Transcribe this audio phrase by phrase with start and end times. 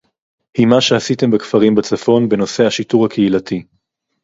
[0.57, 3.63] היא מה שעשיתם בכפרים בצפון בנושא השיטור הקהילתי